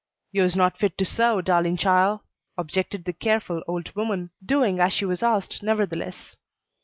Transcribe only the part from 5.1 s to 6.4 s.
asked, nevertheless.